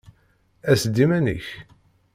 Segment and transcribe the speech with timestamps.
[0.71, 1.45] Ass-d iman-ik!